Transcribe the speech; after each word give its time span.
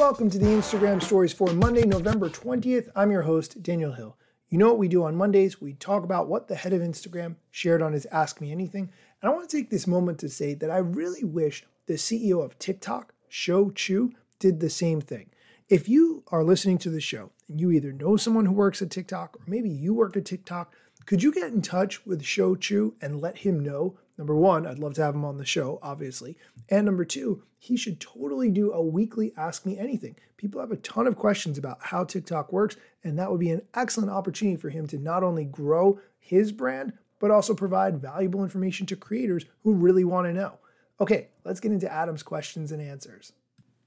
Welcome 0.00 0.30
to 0.30 0.38
the 0.38 0.46
Instagram 0.46 1.02
stories 1.02 1.34
for 1.34 1.52
Monday, 1.52 1.84
November 1.84 2.30
20th. 2.30 2.88
I'm 2.96 3.10
your 3.10 3.20
host, 3.20 3.62
Daniel 3.62 3.92
Hill. 3.92 4.16
You 4.48 4.56
know 4.56 4.68
what 4.68 4.78
we 4.78 4.88
do 4.88 5.04
on 5.04 5.14
Mondays? 5.14 5.60
We 5.60 5.74
talk 5.74 6.04
about 6.04 6.26
what 6.26 6.48
the 6.48 6.54
head 6.54 6.72
of 6.72 6.80
Instagram 6.80 7.36
shared 7.50 7.82
on 7.82 7.92
his 7.92 8.06
Ask 8.06 8.40
Me 8.40 8.50
Anything. 8.50 8.90
And 9.20 9.30
I 9.30 9.34
want 9.34 9.46
to 9.46 9.54
take 9.54 9.68
this 9.68 9.86
moment 9.86 10.18
to 10.20 10.30
say 10.30 10.54
that 10.54 10.70
I 10.70 10.78
really 10.78 11.22
wish 11.22 11.66
the 11.84 11.94
CEO 11.94 12.42
of 12.42 12.58
TikTok, 12.58 13.12
Shou 13.28 13.72
Chew, 13.74 14.10
did 14.38 14.60
the 14.60 14.70
same 14.70 15.02
thing. 15.02 15.28
If 15.68 15.86
you 15.86 16.24
are 16.28 16.42
listening 16.42 16.78
to 16.78 16.90
the 16.90 17.02
show 17.02 17.30
and 17.46 17.60
you 17.60 17.70
either 17.70 17.92
know 17.92 18.16
someone 18.16 18.46
who 18.46 18.54
works 18.54 18.80
at 18.80 18.90
TikTok 18.90 19.36
or 19.36 19.42
maybe 19.46 19.68
you 19.68 19.92
work 19.92 20.16
at 20.16 20.24
TikTok, 20.24 20.74
could 21.04 21.22
you 21.22 21.30
get 21.30 21.52
in 21.52 21.60
touch 21.60 22.06
with 22.06 22.24
Shou 22.24 22.56
Chew 22.56 22.94
and 23.02 23.20
let 23.20 23.36
him 23.36 23.60
know? 23.60 23.98
Number 24.20 24.36
one, 24.36 24.66
I'd 24.66 24.78
love 24.78 24.92
to 24.96 25.02
have 25.02 25.14
him 25.14 25.24
on 25.24 25.38
the 25.38 25.46
show, 25.46 25.78
obviously. 25.82 26.36
And 26.68 26.84
number 26.84 27.06
two, 27.06 27.42
he 27.58 27.74
should 27.74 28.00
totally 28.00 28.50
do 28.50 28.70
a 28.70 28.82
weekly 28.82 29.32
Ask 29.34 29.64
Me 29.64 29.78
Anything. 29.78 30.14
People 30.36 30.60
have 30.60 30.70
a 30.70 30.76
ton 30.76 31.06
of 31.06 31.16
questions 31.16 31.56
about 31.56 31.78
how 31.80 32.04
TikTok 32.04 32.52
works, 32.52 32.76
and 33.02 33.18
that 33.18 33.30
would 33.30 33.40
be 33.40 33.48
an 33.48 33.62
excellent 33.72 34.10
opportunity 34.10 34.58
for 34.58 34.68
him 34.68 34.86
to 34.88 34.98
not 34.98 35.22
only 35.22 35.46
grow 35.46 35.98
his 36.18 36.52
brand, 36.52 36.92
but 37.18 37.30
also 37.30 37.54
provide 37.54 38.02
valuable 38.02 38.44
information 38.44 38.84
to 38.88 38.94
creators 38.94 39.46
who 39.62 39.72
really 39.72 40.04
want 40.04 40.26
to 40.26 40.34
know. 40.34 40.58
Okay, 41.00 41.28
let's 41.46 41.60
get 41.60 41.72
into 41.72 41.90
Adam's 41.90 42.22
questions 42.22 42.72
and 42.72 42.82
answers. 42.82 43.32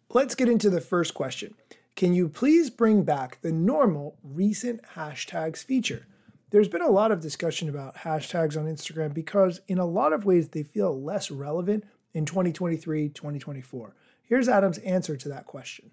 Let's 0.09 0.34
get 0.34 0.50
into 0.50 0.72
the 0.72 0.81
first 0.81 1.14
question. 1.14 1.54
Can 1.95 2.16
you 2.16 2.28
please 2.28 2.72
bring 2.72 3.04
back 3.04 3.38
the 3.44 3.52
normal 3.52 4.18
recent 4.23 4.81
hashtags 4.95 5.64
feature? 5.64 6.08
There's 6.54 6.68
been 6.68 6.84
a 6.84 6.92
lot 6.92 7.12
of 7.12 7.20
discussion 7.20 7.68
about 7.68 7.96
hashtags 7.96 8.56
on 8.56 8.66
Instagram 8.66 9.12
because, 9.12 9.62
in 9.68 9.80
a 9.80 9.88
lot 9.88 10.14
of 10.14 10.24
ways, 10.24 10.50
they 10.50 10.62
feel 10.62 11.02
less 11.02 11.32
relevant 11.32 11.84
in 12.14 12.28
2023 12.28 13.10
2024. 13.10 13.95
Here's 14.22 14.48
Adam's 14.48 14.78
answer 14.78 15.18
to 15.18 15.30
that 15.30 15.48
question. 15.48 15.90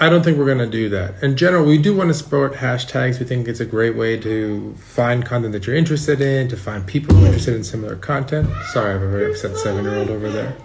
I 0.00 0.08
don't 0.08 0.24
think 0.24 0.36
we're 0.36 0.46
going 0.46 0.58
to 0.58 0.66
do 0.66 0.88
that. 0.88 1.22
In 1.22 1.36
general, 1.36 1.64
we 1.64 1.78
do 1.78 1.94
want 1.94 2.10
to 2.10 2.14
support 2.14 2.54
hashtags. 2.54 3.20
We 3.20 3.24
think 3.24 3.46
it's 3.46 3.60
a 3.60 3.64
great 3.64 3.94
way 3.94 4.18
to 4.18 4.74
find 4.80 5.24
content 5.24 5.52
that 5.52 5.64
you're 5.64 5.76
interested 5.76 6.20
in, 6.20 6.48
to 6.48 6.56
find 6.56 6.84
people 6.84 7.14
who 7.14 7.22
are 7.22 7.26
interested 7.26 7.54
in 7.54 7.62
similar 7.62 7.94
content. 7.94 8.50
Sorry, 8.72 8.90
I 8.90 8.92
have 8.94 9.02
a 9.02 9.10
very 9.12 9.30
upset 9.30 9.56
seven 9.56 9.84
year 9.84 9.94
old 9.94 10.10
over 10.10 10.28
there. 10.28 10.56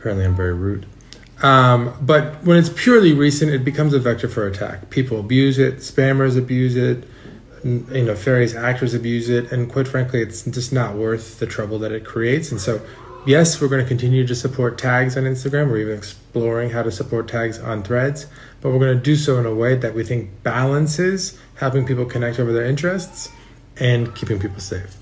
Apparently, 0.00 0.24
I'm 0.24 0.34
very 0.34 0.54
rude. 0.54 0.86
Um, 1.44 1.96
but 2.00 2.42
when 2.42 2.56
it's 2.56 2.70
purely 2.70 3.12
recent, 3.12 3.52
it 3.52 3.64
becomes 3.64 3.94
a 3.94 4.00
vector 4.00 4.26
for 4.26 4.48
attack. 4.48 4.90
People 4.90 5.20
abuse 5.20 5.60
it, 5.60 5.76
spammers 5.76 6.36
abuse 6.36 6.74
it, 6.74 7.04
you 7.64 8.04
know, 8.04 8.14
various 8.14 8.54
actors 8.54 8.94
abuse 8.94 9.28
it, 9.28 9.50
and 9.50 9.70
quite 9.70 9.88
frankly, 9.88 10.20
it's 10.20 10.44
just 10.44 10.72
not 10.72 10.94
worth 10.94 11.38
the 11.38 11.46
trouble 11.46 11.78
that 11.80 11.92
it 11.92 12.04
creates. 12.04 12.50
And 12.50 12.60
so, 12.60 12.80
yes, 13.26 13.60
we're 13.60 13.68
going 13.68 13.82
to 13.82 13.88
continue 13.88 14.26
to 14.26 14.34
support 14.34 14.78
tags 14.78 15.16
on 15.16 15.24
Instagram. 15.24 15.70
We're 15.70 15.78
even 15.78 15.96
exploring 15.96 16.70
how 16.70 16.82
to 16.82 16.92
support 16.92 17.28
tags 17.28 17.58
on 17.58 17.82
threads, 17.82 18.26
but 18.60 18.70
we're 18.70 18.78
going 18.78 18.96
to 18.96 19.02
do 19.02 19.16
so 19.16 19.38
in 19.38 19.46
a 19.46 19.54
way 19.54 19.74
that 19.76 19.94
we 19.94 20.04
think 20.04 20.42
balances 20.42 21.38
helping 21.56 21.86
people 21.86 22.04
connect 22.04 22.38
over 22.38 22.52
their 22.52 22.66
interests 22.66 23.30
and 23.78 24.14
keeping 24.14 24.38
people 24.38 24.60
safe 24.60 24.96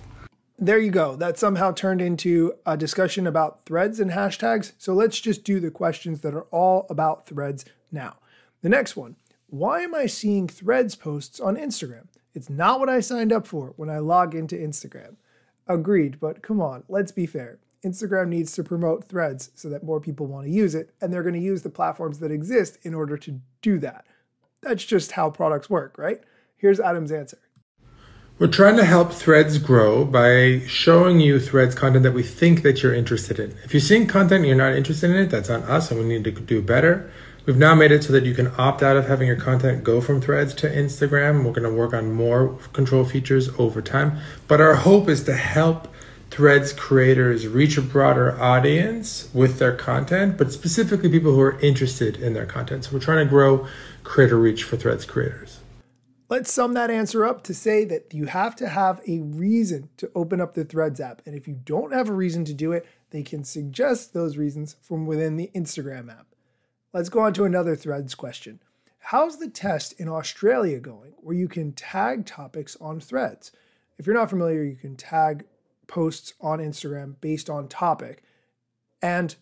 there 0.63 0.79
you 0.79 0.93
go. 0.93 1.17
That 1.17 1.39
somehow 1.39 1.73
turned 1.73 2.01
into 2.01 2.55
a 2.65 2.77
discussion 2.77 3.27
about 3.27 3.67
threads 3.67 3.99
and 3.99 4.13
hashtags. 4.13 4.73
So 4.79 4.95
let's 4.95 5.19
just 5.19 5.43
do 5.43 5.59
the 5.59 5.73
questions 5.73 6.21
that 6.21 6.35
are 6.35 6.47
all 6.53 6.87
about 6.89 7.27
threads 7.27 7.65
now. 7.91 8.17
The 8.63 8.69
next 8.69 8.97
one 8.97 9.17
Why 9.49 9.81
am 9.81 9.95
I 9.95 10.07
seeing 10.07 10.47
threads 10.47 10.95
posts 10.95 11.41
on 11.41 11.57
Instagram? 11.57 12.07
It's 12.35 12.49
not 12.49 12.81
what 12.81 12.89
I 12.89 13.01
signed 13.01 13.33
up 13.33 13.47
for 13.47 13.75
when 13.77 13.91
I 13.91 13.99
log 13.99 14.35
into 14.35 14.57
Instagram. 14.57 15.17
Agreed, 15.67 16.19
but 16.19 16.43
come 16.43 16.61
on, 16.61 16.85
let's 16.89 17.13
be 17.13 17.27
fair. 17.27 17.59
Instagram 17.85 18.29
needs 18.29 18.53
to 18.53 18.65
promote 18.65 19.05
threads 19.05 19.51
so 19.55 19.69
that 19.69 19.83
more 19.83 20.01
people 20.01 20.27
want 20.27 20.47
to 20.47 20.53
use 20.53 20.75
it, 20.75 20.95
and 21.01 21.13
they're 21.13 21.23
going 21.23 21.35
to 21.35 21.41
use 21.41 21.63
the 21.63 21.71
platforms 21.71 22.21
that 22.21 22.31
exist 22.31 22.79
in 22.83 22.95
order 22.95 23.17
to 23.17 23.41
do 23.61 23.79
that. 23.81 24.07
That's 24.63 24.85
just 24.85 25.13
how 25.13 25.31
products 25.31 25.69
work, 25.69 25.99
right? 25.99 26.21
Here's 26.57 26.79
Adam's 26.79 27.11
answer. 27.11 27.39
We're 28.39 28.47
trying 28.49 28.77
to 28.77 28.85
help 28.85 29.13
threads 29.13 29.59
grow 29.59 30.05
by 30.05 30.63
showing 30.67 31.21
you 31.21 31.39
threads 31.39 31.75
content 31.75 32.03
that 32.05 32.13
we 32.13 32.23
think 32.23 32.63
that 32.63 32.83
you're 32.83 32.95
interested 32.95 33.39
in. 33.39 33.55
If 33.63 33.75
you're 33.75 33.81
seeing 33.81 34.07
content 34.07 34.41
and 34.41 34.47
you're 34.47 34.57
not 34.57 34.73
interested 34.73 35.11
in 35.11 35.17
it, 35.17 35.31
that's 35.31 35.51
on 35.51 35.63
us 35.63 35.91
and 35.91 36.01
we 36.01 36.07
need 36.07 36.25
to 36.25 36.31
do 36.33 36.63
better. 36.63 37.11
We've 37.45 37.57
now 37.57 37.75
made 37.75 37.91
it 37.91 38.05
so 38.05 38.13
that 38.13 38.25
you 38.25 38.35
can 38.35 38.53
opt 38.57 38.85
out 38.85 38.97
of 38.97 39.09
having 39.09 39.27
your 39.27 39.37
content 39.37 39.83
go 39.83 40.01
from 40.01 40.21
threads 40.21 40.55
to 40.55 40.69
Instagram. 40.69 41.45
We're 41.45 41.53
going 41.53 41.69
to 41.69 41.75
work 41.75 41.93
on 41.93 42.13
more 42.13 42.57
control 42.73 43.05
features 43.05 43.51
over 43.59 43.83
time. 43.83 44.19
But 44.47 44.61
our 44.61 44.77
hope 44.77 45.09
is 45.09 45.25
to 45.25 45.35
help 45.35 45.89
threads 46.31 46.73
creators 46.73 47.49
reach 47.49 47.77
a 47.77 47.83
broader 47.83 48.41
audience 48.41 49.29
with 49.35 49.59
their 49.59 49.75
content, 49.75 50.39
but 50.39 50.53
specifically 50.53 51.11
people 51.11 51.33
who 51.33 51.41
are 51.41 51.59
interested 51.59 52.17
in 52.17 52.33
their 52.33 52.47
content. 52.47 52.85
So 52.85 52.93
we're 52.93 53.01
trying 53.01 53.27
to 53.27 53.29
grow 53.29 53.67
creator 54.05 54.39
reach 54.39 54.63
for 54.63 54.77
threads 54.77 55.05
creators. 55.05 55.59
Let's 56.29 56.51
sum 56.51 56.75
that 56.75 56.91
answer 56.91 57.27
up 57.27 57.43
to 57.45 57.55
say 57.55 57.85
that 57.87 58.15
you 58.15 58.27
have 58.27 58.55
to 58.57 58.69
have 58.69 59.01
a 59.07 59.19
reason 59.19 59.91
to 59.97 60.11
open 60.15 60.41
up 60.41 60.55
the 60.55 60.65
Threads 60.65 60.99
app. 60.99 61.21
And 61.27 61.35
if 61.35 61.47
you 61.47 61.55
don't 61.65 61.93
have 61.93 62.09
a 62.09 62.15
reason 62.15 62.47
to 62.47 62.55
do 62.55 62.73
it, 62.73 62.87
they 63.11 63.23
can 63.23 63.45
suggest 63.45 64.15
those 64.15 64.39
reasons 64.39 64.77
from 64.81 65.05
within 65.05 65.37
the 65.37 65.51
Instagram 65.55 66.09
app. 66.09 66.32
Let's 66.93 67.09
go 67.09 67.21
on 67.21 67.33
to 67.35 67.45
another 67.45 67.75
Threads 67.75 68.15
question. 68.15 68.61
How's 68.99 69.39
the 69.39 69.49
test 69.49 69.99
in 69.99 70.09
Australia 70.09 70.79
going 70.79 71.15
where 71.17 71.35
you 71.35 71.49
can 71.49 71.73
tag 71.73 72.27
topics 72.27 72.77
on 72.83 73.01
Threads? 73.01 73.51
If 73.97 74.07
you're 74.07 74.15
not 74.15 74.29
familiar, 74.29 74.63
you 74.63 74.77
can 74.77 74.97
tag 74.97 75.47
posts 75.87 76.35
on 76.39 76.59
Instagram 76.59 77.15
based 77.23 77.49
on 77.49 77.69
topic. 77.69 78.23
And 79.01 79.35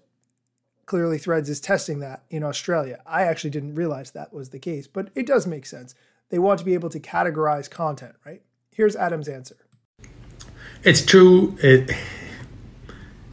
clearly, 0.87 1.19
Threads 1.19 1.51
is 1.51 1.61
testing 1.61 1.99
that 1.99 2.23
in 2.31 2.45
Australia. 2.45 3.03
I 3.05 3.23
actually 3.23 3.51
didn't 3.51 3.75
realize 3.75 4.13
that 4.13 4.33
was 4.33 4.51
the 4.51 4.61
case, 4.61 4.87
but 4.87 5.09
it 5.17 5.27
does 5.27 5.47
make 5.47 5.67
sense 5.67 5.97
they 6.29 6.39
want 6.39 6.61
to 6.61 6.65
be 6.65 6.75
able 6.75 6.91
to 6.91 7.01
categorize 7.01 7.69
content, 7.69 8.15
right? 8.25 8.43
Here's 8.71 8.95
Adam's 8.95 9.27
answer. 9.27 9.57
It's 10.85 11.05
true. 11.05 11.59
it 11.61 11.91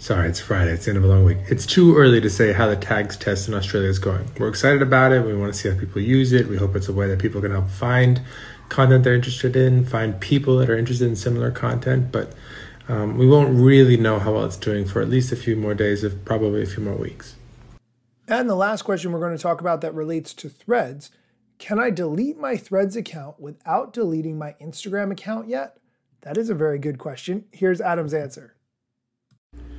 Sorry, 0.07 0.29
it's 0.29 0.39
Friday. 0.39 0.71
It's 0.71 0.85
the 0.85 0.91
end 0.91 0.99
of 0.99 1.03
a 1.03 1.07
long 1.07 1.25
week. 1.25 1.39
It's 1.49 1.65
too 1.65 1.97
early 1.97 2.21
to 2.21 2.29
say 2.29 2.53
how 2.53 2.65
the 2.67 2.77
tags 2.77 3.17
test 3.17 3.49
in 3.49 3.53
Australia 3.53 3.89
is 3.89 3.99
going. 3.99 4.31
We're 4.39 4.47
excited 4.47 4.81
about 4.81 5.11
it. 5.11 5.25
We 5.25 5.35
want 5.35 5.53
to 5.53 5.59
see 5.59 5.67
how 5.67 5.77
people 5.77 6.01
use 6.01 6.31
it. 6.31 6.47
We 6.47 6.55
hope 6.55 6.77
it's 6.77 6.87
a 6.87 6.93
way 6.93 7.09
that 7.09 7.19
people 7.19 7.41
can 7.41 7.51
help 7.51 7.67
find 7.67 8.21
content 8.69 9.03
they're 9.03 9.15
interested 9.15 9.57
in, 9.57 9.85
find 9.85 10.17
people 10.21 10.59
that 10.59 10.69
are 10.69 10.77
interested 10.77 11.09
in 11.09 11.17
similar 11.17 11.51
content. 11.51 12.13
But 12.13 12.31
um, 12.87 13.17
we 13.17 13.27
won't 13.27 13.59
really 13.59 13.97
know 13.97 14.17
how 14.17 14.31
well 14.31 14.45
it's 14.45 14.55
doing 14.55 14.85
for 14.85 15.01
at 15.01 15.09
least 15.09 15.33
a 15.33 15.35
few 15.35 15.57
more 15.57 15.73
days, 15.73 16.05
if 16.05 16.23
probably 16.23 16.63
a 16.63 16.67
few 16.67 16.81
more 16.81 16.95
weeks. 16.95 17.35
And 18.29 18.49
the 18.49 18.55
last 18.55 18.83
question 18.83 19.11
we're 19.11 19.19
going 19.19 19.35
to 19.35 19.43
talk 19.43 19.59
about 19.59 19.81
that 19.81 19.93
relates 19.93 20.33
to 20.35 20.47
threads 20.47 21.11
can 21.59 21.79
I 21.79 21.89
delete 21.89 22.37
my 22.37 22.55
Threads 22.55 22.95
account 22.95 23.41
without 23.41 23.91
deleting 23.91 24.37
my 24.37 24.55
Instagram 24.61 25.11
account 25.11 25.49
yet? 25.49 25.75
That 26.21 26.37
is 26.37 26.49
a 26.49 26.55
very 26.55 26.79
good 26.79 26.97
question. 26.97 27.43
Here's 27.51 27.81
Adam's 27.81 28.13
answer. 28.13 28.53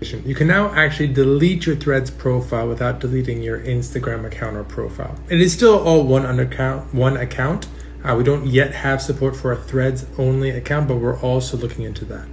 You 0.01 0.35
can 0.35 0.47
now 0.47 0.73
actually 0.75 1.13
delete 1.13 1.67
your 1.67 1.75
Threads 1.75 2.09
profile 2.09 2.69
without 2.69 3.01
deleting 3.01 3.43
your 3.43 3.61
Instagram 3.61 4.25
account 4.25 4.57
or 4.57 4.63
profile. 4.63 5.19
It 5.29 5.41
is 5.41 5.53
still 5.53 5.77
all 5.79 6.05
one 6.05 6.25
account. 6.39 6.95
One 6.95 7.17
account. 7.17 7.67
Uh, 8.05 8.15
we 8.17 8.23
don't 8.23 8.47
yet 8.47 8.73
have 8.73 9.03
support 9.03 9.35
for 9.35 9.51
a 9.51 9.57
Threads 9.57 10.07
only 10.17 10.51
account, 10.51 10.87
but 10.87 10.97
we're 10.99 11.19
also 11.21 11.57
looking 11.57 11.85
into 11.85 12.05
that. 12.05 12.29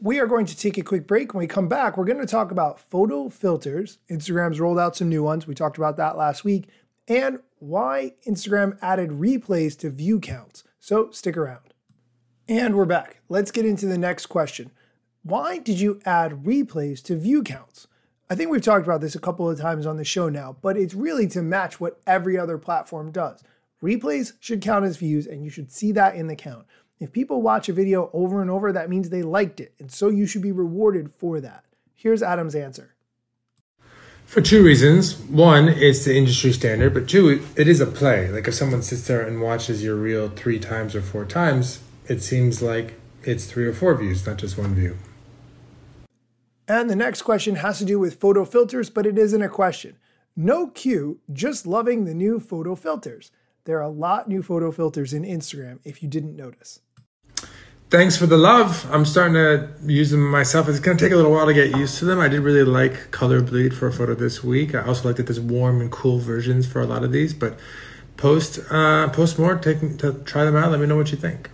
We 0.00 0.20
are 0.20 0.26
going 0.26 0.46
to 0.46 0.56
take 0.56 0.78
a 0.78 0.82
quick 0.82 1.06
break. 1.06 1.34
When 1.34 1.40
we 1.40 1.46
come 1.46 1.68
back, 1.68 1.98
we're 1.98 2.06
going 2.06 2.20
to 2.20 2.26
talk 2.26 2.50
about 2.50 2.80
photo 2.80 3.28
filters. 3.28 3.98
Instagram's 4.10 4.58
rolled 4.58 4.78
out 4.78 4.96
some 4.96 5.10
new 5.10 5.22
ones. 5.22 5.46
We 5.46 5.54
talked 5.54 5.76
about 5.76 5.98
that 5.98 6.16
last 6.16 6.44
week. 6.44 6.68
And 7.08 7.40
why 7.58 8.14
Instagram 8.26 8.78
added 8.80 9.10
replays 9.10 9.78
to 9.80 9.90
view 9.90 10.18
counts. 10.18 10.64
So 10.80 11.10
stick 11.10 11.36
around. 11.36 11.74
And 12.48 12.74
we're 12.74 12.86
back. 12.86 13.20
Let's 13.28 13.50
get 13.50 13.66
into 13.66 13.86
the 13.86 13.98
next 13.98 14.26
question. 14.26 14.70
Why 15.26 15.58
did 15.58 15.80
you 15.80 15.98
add 16.04 16.44
replays 16.44 17.02
to 17.02 17.16
view 17.16 17.42
counts? 17.42 17.88
I 18.30 18.36
think 18.36 18.48
we've 18.48 18.62
talked 18.62 18.86
about 18.86 19.00
this 19.00 19.16
a 19.16 19.20
couple 19.20 19.50
of 19.50 19.58
times 19.58 19.84
on 19.84 19.96
the 19.96 20.04
show 20.04 20.28
now, 20.28 20.56
but 20.62 20.76
it's 20.76 20.94
really 20.94 21.26
to 21.30 21.42
match 21.42 21.80
what 21.80 22.00
every 22.06 22.38
other 22.38 22.58
platform 22.58 23.10
does. 23.10 23.42
Replays 23.82 24.34
should 24.38 24.62
count 24.62 24.84
as 24.84 24.98
views, 24.98 25.26
and 25.26 25.42
you 25.42 25.50
should 25.50 25.72
see 25.72 25.90
that 25.90 26.14
in 26.14 26.28
the 26.28 26.36
count. 26.36 26.64
If 27.00 27.10
people 27.10 27.42
watch 27.42 27.68
a 27.68 27.72
video 27.72 28.08
over 28.12 28.40
and 28.40 28.48
over, 28.48 28.70
that 28.70 28.88
means 28.88 29.08
they 29.08 29.24
liked 29.24 29.58
it, 29.58 29.74
and 29.80 29.90
so 29.90 30.10
you 30.10 30.28
should 30.28 30.42
be 30.42 30.52
rewarded 30.52 31.10
for 31.18 31.40
that. 31.40 31.64
Here's 31.96 32.22
Adam's 32.22 32.54
answer. 32.54 32.94
For 34.26 34.40
two 34.40 34.62
reasons. 34.62 35.16
One, 35.18 35.68
it's 35.68 36.04
the 36.04 36.16
industry 36.16 36.52
standard, 36.52 36.94
but 36.94 37.08
two, 37.08 37.44
it 37.56 37.66
is 37.66 37.80
a 37.80 37.86
play. 37.86 38.30
Like 38.30 38.46
if 38.46 38.54
someone 38.54 38.82
sits 38.82 39.08
there 39.08 39.26
and 39.26 39.42
watches 39.42 39.82
your 39.82 39.96
reel 39.96 40.28
three 40.28 40.60
times 40.60 40.94
or 40.94 41.02
four 41.02 41.24
times, 41.24 41.80
it 42.06 42.22
seems 42.22 42.62
like 42.62 42.94
it's 43.24 43.46
three 43.46 43.66
or 43.66 43.72
four 43.72 43.96
views, 43.96 44.24
not 44.24 44.36
just 44.36 44.56
one 44.56 44.76
view. 44.76 44.96
And 46.68 46.90
the 46.90 46.96
next 46.96 47.22
question 47.22 47.56
has 47.56 47.78
to 47.78 47.84
do 47.84 47.98
with 47.98 48.20
photo 48.20 48.44
filters, 48.44 48.90
but 48.90 49.06
it 49.06 49.18
isn't 49.18 49.42
a 49.42 49.48
question. 49.48 49.96
No 50.34 50.66
cue, 50.66 51.20
just 51.32 51.66
loving 51.66 52.04
the 52.04 52.14
new 52.14 52.40
photo 52.40 52.74
filters. 52.74 53.30
There 53.64 53.78
are 53.78 53.82
a 53.82 53.88
lot 53.88 54.28
new 54.28 54.42
photo 54.42 54.70
filters 54.70 55.12
in 55.12 55.22
Instagram 55.24 55.78
if 55.84 56.02
you 56.02 56.08
didn't 56.08 56.36
notice. 56.36 56.80
thanks 57.88 58.16
for 58.16 58.26
the 58.26 58.36
love. 58.36 58.86
I'm 58.92 59.04
starting 59.04 59.34
to 59.34 59.70
use 59.84 60.10
them 60.10 60.28
myself. 60.28 60.68
It's 60.68 60.80
going 60.80 60.98
to 60.98 61.04
take 61.04 61.12
a 61.12 61.16
little 61.16 61.32
while 61.32 61.46
to 61.46 61.54
get 61.54 61.76
used 61.76 61.98
to 61.98 62.04
them. 62.04 62.18
I 62.18 62.28
did 62.28 62.40
really 62.40 62.64
like 62.64 63.10
color 63.12 63.40
bleed 63.40 63.74
for 63.74 63.86
a 63.86 63.92
photo 63.92 64.14
this 64.14 64.42
week. 64.42 64.74
I 64.74 64.82
also 64.84 65.08
liked 65.08 65.18
that 65.18 65.26
there's 65.26 65.40
warm 65.40 65.80
and 65.80 65.90
cool 65.90 66.18
versions 66.18 66.66
for 66.66 66.80
a 66.80 66.86
lot 66.86 67.04
of 67.04 67.12
these, 67.12 67.32
but 67.32 67.58
post 68.16 68.58
uh, 68.70 69.08
post 69.10 69.38
more, 69.38 69.56
take 69.56 69.98
to 69.98 70.12
try 70.24 70.44
them 70.44 70.56
out. 70.56 70.70
Let 70.70 70.80
me 70.80 70.86
know 70.86 70.96
what 70.96 71.12
you 71.12 71.18
think. 71.18 71.50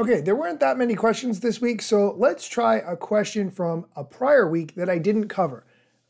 Okay, 0.00 0.20
there 0.20 0.36
weren't 0.36 0.60
that 0.60 0.78
many 0.78 0.94
questions 0.94 1.40
this 1.40 1.60
week, 1.60 1.82
so 1.82 2.14
let's 2.16 2.46
try 2.46 2.76
a 2.76 2.96
question 2.96 3.50
from 3.50 3.84
a 3.96 4.04
prior 4.04 4.48
week 4.48 4.76
that 4.76 4.88
I 4.88 4.96
didn't 4.98 5.26
cover. 5.26 5.64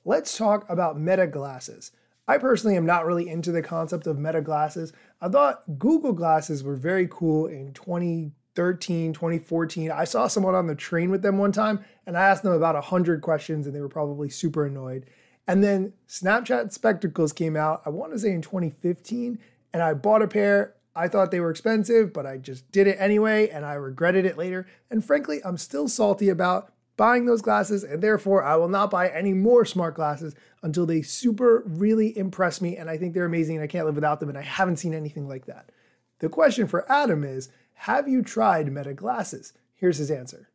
Let's 0.04 0.36
talk 0.36 0.68
about 0.68 1.00
meta 1.00 1.26
glasses. 1.26 1.92
I 2.26 2.36
personally 2.36 2.76
am 2.76 2.84
not 2.84 3.06
really 3.06 3.30
into 3.30 3.50
the 3.50 3.62
concept 3.62 4.06
of 4.06 4.18
meta 4.18 4.42
glasses. 4.42 4.92
I 5.22 5.30
thought 5.30 5.78
Google 5.78 6.12
glasses 6.12 6.62
were 6.62 6.76
very 6.76 7.08
cool 7.10 7.46
in 7.46 7.72
2013, 7.72 9.14
2014. 9.14 9.90
I 9.90 10.04
saw 10.04 10.26
someone 10.26 10.54
on 10.54 10.66
the 10.66 10.74
train 10.74 11.10
with 11.10 11.22
them 11.22 11.38
one 11.38 11.52
time 11.52 11.82
and 12.06 12.14
I 12.14 12.28
asked 12.28 12.42
them 12.42 12.52
about 12.52 12.74
100 12.74 13.22
questions 13.22 13.66
and 13.66 13.74
they 13.74 13.80
were 13.80 13.88
probably 13.88 14.28
super 14.28 14.66
annoyed. 14.66 15.06
And 15.46 15.64
then 15.64 15.94
Snapchat 16.06 16.74
spectacles 16.74 17.32
came 17.32 17.56
out, 17.56 17.80
I 17.86 17.88
want 17.88 18.12
to 18.12 18.18
say 18.18 18.32
in 18.32 18.42
2015, 18.42 19.38
and 19.72 19.82
I 19.82 19.94
bought 19.94 20.20
a 20.20 20.28
pair. 20.28 20.74
I 20.98 21.06
thought 21.06 21.30
they 21.30 21.38
were 21.38 21.50
expensive, 21.50 22.12
but 22.12 22.26
I 22.26 22.38
just 22.38 22.70
did 22.72 22.88
it 22.88 22.96
anyway 22.98 23.48
and 23.50 23.64
I 23.64 23.74
regretted 23.74 24.26
it 24.26 24.36
later. 24.36 24.66
And 24.90 25.04
frankly, 25.04 25.40
I'm 25.44 25.56
still 25.56 25.88
salty 25.88 26.28
about 26.28 26.72
buying 26.96 27.24
those 27.26 27.40
glasses, 27.40 27.84
and 27.84 28.02
therefore 28.02 28.42
I 28.42 28.56
will 28.56 28.68
not 28.68 28.90
buy 28.90 29.08
any 29.08 29.32
more 29.32 29.64
smart 29.64 29.94
glasses 29.94 30.34
until 30.62 30.84
they 30.84 31.02
super 31.02 31.62
really 31.64 32.18
impress 32.18 32.60
me 32.60 32.76
and 32.76 32.90
I 32.90 32.98
think 32.98 33.14
they're 33.14 33.24
amazing 33.24 33.56
and 33.56 33.62
I 33.62 33.68
can't 33.68 33.86
live 33.86 33.94
without 33.94 34.18
them, 34.18 34.28
and 34.28 34.36
I 34.36 34.42
haven't 34.42 34.78
seen 34.78 34.92
anything 34.92 35.28
like 35.28 35.46
that. 35.46 35.70
The 36.18 36.28
question 36.28 36.66
for 36.66 36.90
Adam 36.90 37.22
is 37.22 37.48
Have 37.74 38.08
you 38.08 38.22
tried 38.22 38.72
Meta 38.72 38.92
glasses? 38.92 39.52
Here's 39.76 39.98
his 39.98 40.10
answer. 40.10 40.50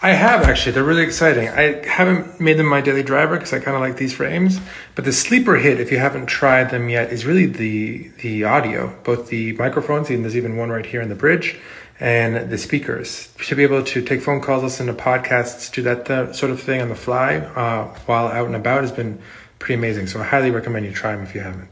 I 0.00 0.10
have 0.12 0.42
actually. 0.42 0.72
They're 0.72 0.84
really 0.84 1.02
exciting. 1.02 1.48
I 1.48 1.84
haven't 1.86 2.38
made 2.40 2.56
them 2.56 2.66
my 2.66 2.80
daily 2.80 3.02
driver 3.02 3.34
because 3.36 3.52
I 3.52 3.58
kind 3.58 3.74
of 3.74 3.80
like 3.80 3.96
these 3.96 4.12
frames. 4.12 4.60
But 4.94 5.04
the 5.04 5.12
sleeper 5.12 5.56
hit, 5.56 5.80
if 5.80 5.90
you 5.90 5.98
haven't 5.98 6.26
tried 6.26 6.70
them 6.70 6.88
yet, 6.88 7.12
is 7.12 7.26
really 7.26 7.46
the 7.46 8.08
the 8.22 8.44
audio. 8.44 8.96
Both 9.02 9.28
the 9.28 9.54
microphones, 9.54 10.08
and 10.08 10.22
there's 10.22 10.36
even 10.36 10.56
one 10.56 10.70
right 10.70 10.86
here 10.86 11.00
in 11.00 11.08
the 11.08 11.16
bridge, 11.16 11.58
and 11.98 12.48
the 12.48 12.58
speakers. 12.58 13.34
To 13.46 13.56
be 13.56 13.64
able 13.64 13.82
to 13.82 14.02
take 14.02 14.22
phone 14.22 14.40
calls, 14.40 14.62
listen 14.62 14.86
to 14.86 14.94
podcasts, 14.94 15.72
do 15.72 15.82
that 15.82 16.08
uh, 16.08 16.32
sort 16.32 16.52
of 16.52 16.62
thing 16.62 16.80
on 16.80 16.88
the 16.88 16.94
fly 16.94 17.38
uh, 17.38 17.86
while 18.06 18.28
out 18.28 18.46
and 18.46 18.54
about 18.54 18.82
has 18.82 18.92
been 18.92 19.20
pretty 19.58 19.74
amazing. 19.74 20.06
So 20.06 20.20
I 20.20 20.24
highly 20.24 20.52
recommend 20.52 20.86
you 20.86 20.92
try 20.92 21.16
them 21.16 21.24
if 21.24 21.34
you 21.34 21.40
haven't. 21.40 21.70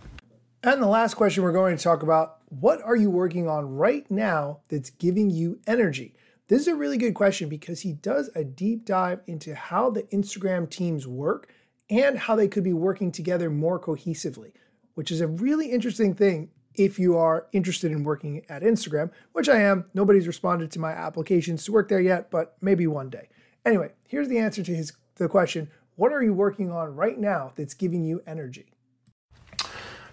And 0.65 0.83
the 0.83 0.89
last 0.89 1.15
question 1.15 1.45
we're 1.45 1.53
going 1.53 1.77
to 1.77 1.83
talk 1.83 2.03
about 2.03 2.39
what 2.49 2.83
are 2.83 2.97
you 2.97 3.09
working 3.09 3.49
on 3.49 3.77
right 3.77 4.09
now 4.11 4.63
that's 4.69 4.91
giving 4.91 5.31
you 5.31 5.61
energy? 5.67 6.15
This 6.49 6.63
is 6.63 6.69
a 6.69 6.77
really 6.77 6.97
good 6.97 7.15
question 7.15 7.49
because 7.49 7.81
he 7.81 7.93
does 7.93 8.31
a 8.37 8.45
deep 8.45 8.85
dive 8.85 9.21
into 9.27 9.53
how 9.57 9.91
the 9.91 10.05
Instagram 10.05 10.71
teams 10.71 11.05
work 11.05 11.53
and 11.91 12.17
how 12.17 12.37
they 12.37 12.47
could 12.47 12.63
be 12.63 12.73
working 12.73 13.11
together 13.11 13.51
more 13.51 13.81
cohesively, 13.81 14.53
which 14.95 15.11
is 15.11 15.21
a 15.21 15.27
really 15.27 15.73
interesting 15.73 16.15
thing 16.15 16.51
if 16.77 17.01
you 17.01 17.17
are 17.17 17.49
interested 17.53 17.91
in 17.91 18.05
working 18.05 18.45
at 18.49 18.63
Instagram, 18.63 19.11
which 19.33 19.49
I 19.49 19.61
am. 19.61 19.87
Nobody's 19.93 20.29
responded 20.29 20.71
to 20.73 20.79
my 20.79 20.93
applications 20.93 21.65
to 21.65 21.73
work 21.73 21.89
there 21.89 22.01
yet, 22.01 22.31
but 22.31 22.57
maybe 22.61 22.87
one 22.87 23.11
day. 23.11 23.29
Anyway, 23.65 23.91
here's 24.07 24.29
the 24.29 24.39
answer 24.39 24.63
to 24.63 24.75
his 24.75 24.93
the 25.17 25.29
question, 25.29 25.69
what 25.97 26.13
are 26.13 26.23
you 26.23 26.35
working 26.35 26.71
on 26.71 26.95
right 26.95 27.19
now 27.19 27.53
that's 27.57 27.75
giving 27.75 28.05
you 28.05 28.23
energy? 28.25 28.67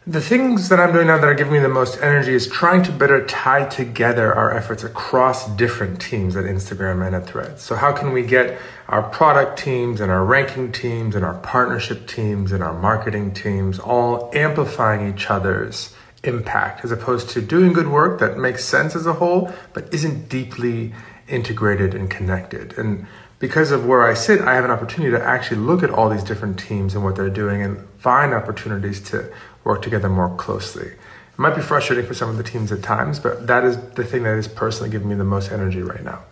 The 0.05 0.19
things 0.19 0.67
that 0.67 0.81
I'm 0.81 0.91
doing 0.91 1.07
now 1.07 1.17
that 1.17 1.25
are 1.25 1.33
giving 1.33 1.53
me 1.53 1.59
the 1.59 1.69
most 1.69 2.01
energy 2.01 2.33
is 2.33 2.45
trying 2.49 2.83
to 2.83 2.91
better 2.91 3.25
tie 3.25 3.63
together 3.69 4.35
our 4.35 4.53
efforts 4.53 4.83
across 4.83 5.47
different 5.55 6.01
teams 6.01 6.35
at 6.35 6.43
Instagram 6.43 7.07
and 7.07 7.15
at 7.15 7.25
Threads. 7.25 7.61
So, 7.61 7.77
how 7.77 7.93
can 7.93 8.11
we 8.11 8.21
get 8.21 8.59
our 8.89 9.01
product 9.01 9.57
teams 9.57 10.01
and 10.01 10.11
our 10.11 10.25
ranking 10.25 10.73
teams 10.73 11.15
and 11.15 11.23
our 11.23 11.35
partnership 11.35 12.05
teams 12.05 12.51
and 12.51 12.61
our 12.61 12.73
marketing 12.73 13.33
teams 13.33 13.79
all 13.79 14.29
amplifying 14.33 15.07
each 15.07 15.29
other's 15.29 15.95
impact 16.25 16.83
as 16.83 16.91
opposed 16.91 17.29
to 17.29 17.41
doing 17.41 17.71
good 17.71 17.87
work 17.87 18.19
that 18.19 18.37
makes 18.37 18.65
sense 18.65 18.97
as 18.97 19.05
a 19.05 19.13
whole 19.13 19.53
but 19.71 19.93
isn't 19.93 20.27
deeply 20.27 20.93
integrated 21.29 21.95
and 21.95 22.09
connected? 22.09 22.77
And 22.77 23.07
because 23.43 23.71
of 23.71 23.85
where 23.85 24.07
I 24.07 24.13
sit, 24.13 24.39
I 24.39 24.55
have 24.55 24.63
an 24.63 24.71
opportunity 24.71 25.11
to 25.11 25.21
actually 25.21 25.57
look 25.57 25.83
at 25.83 25.89
all 25.89 26.07
these 26.07 26.23
different 26.23 26.57
teams 26.57 26.95
and 26.95 27.03
what 27.03 27.17
they're 27.17 27.29
doing 27.29 27.61
and 27.61 27.77
find 27.99 28.33
opportunities 28.33 29.01
to 29.09 29.29
work 29.65 29.81
together 29.81 30.07
more 30.07 30.33
closely. 30.37 30.85
It 30.87 30.97
might 31.35 31.53
be 31.53 31.61
frustrating 31.61 32.05
for 32.05 32.13
some 32.13 32.29
of 32.29 32.37
the 32.37 32.43
teams 32.43 32.71
at 32.71 32.81
times, 32.81 33.19
but 33.19 33.45
that 33.47 33.65
is 33.65 33.75
the 33.95 34.05
thing 34.05 34.23
that 34.23 34.37
is 34.37 34.47
personally 34.47 34.89
giving 34.89 35.09
me 35.09 35.15
the 35.15 35.25
most 35.25 35.51
energy 35.51 35.81
right 35.81 36.05
now. 36.05 36.23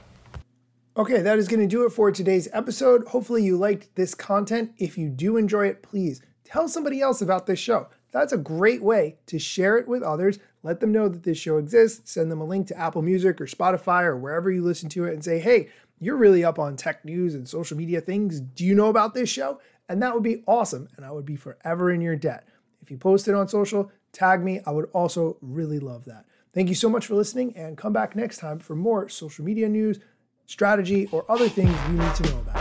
Okay, 0.95 1.21
that 1.21 1.37
is 1.37 1.49
going 1.49 1.59
to 1.59 1.67
do 1.67 1.85
it 1.85 1.89
for 1.89 2.13
today's 2.13 2.47
episode. 2.53 3.05
Hopefully, 3.09 3.43
you 3.43 3.57
liked 3.57 3.93
this 3.95 4.15
content. 4.15 4.71
If 4.77 4.97
you 4.97 5.09
do 5.09 5.35
enjoy 5.35 5.67
it, 5.67 5.81
please 5.81 6.21
tell 6.45 6.69
somebody 6.69 7.01
else 7.01 7.21
about 7.21 7.45
this 7.45 7.59
show. 7.59 7.89
That's 8.11 8.31
a 8.31 8.37
great 8.37 8.81
way 8.81 9.17
to 9.25 9.37
share 9.37 9.77
it 9.77 9.87
with 9.87 10.01
others. 10.01 10.39
Let 10.63 10.79
them 10.79 10.93
know 10.93 11.09
that 11.09 11.23
this 11.23 11.37
show 11.37 11.57
exists. 11.57 12.11
Send 12.11 12.31
them 12.31 12.39
a 12.39 12.45
link 12.45 12.67
to 12.67 12.77
Apple 12.77 13.01
Music 13.01 13.41
or 13.41 13.47
Spotify 13.47 14.03
or 14.03 14.15
wherever 14.15 14.49
you 14.49 14.61
listen 14.61 14.87
to 14.89 15.05
it 15.05 15.13
and 15.13 15.23
say, 15.23 15.39
hey, 15.39 15.69
you're 16.01 16.17
really 16.17 16.43
up 16.43 16.59
on 16.59 16.75
tech 16.75 17.05
news 17.05 17.35
and 17.35 17.47
social 17.47 17.77
media 17.77 18.01
things. 18.01 18.41
Do 18.41 18.65
you 18.65 18.75
know 18.75 18.87
about 18.87 19.13
this 19.13 19.29
show? 19.29 19.61
And 19.87 20.01
that 20.01 20.13
would 20.13 20.23
be 20.23 20.43
awesome. 20.47 20.89
And 20.97 21.05
I 21.05 21.11
would 21.11 21.25
be 21.25 21.35
forever 21.35 21.91
in 21.91 22.01
your 22.01 22.15
debt. 22.15 22.47
If 22.81 22.89
you 22.89 22.97
post 22.97 23.27
it 23.27 23.35
on 23.35 23.47
social, 23.47 23.91
tag 24.11 24.43
me. 24.43 24.61
I 24.65 24.71
would 24.71 24.89
also 24.93 25.37
really 25.41 25.79
love 25.79 26.05
that. 26.05 26.25
Thank 26.53 26.69
you 26.69 26.75
so 26.75 26.89
much 26.89 27.05
for 27.05 27.15
listening 27.15 27.55
and 27.55 27.77
come 27.77 27.93
back 27.93 28.15
next 28.15 28.39
time 28.39 28.59
for 28.59 28.75
more 28.75 29.07
social 29.09 29.45
media 29.45 29.69
news, 29.69 29.99
strategy, 30.47 31.07
or 31.11 31.23
other 31.29 31.47
things 31.47 31.73
you 31.87 31.93
need 31.93 32.15
to 32.15 32.23
know 32.23 32.39
about. 32.39 32.60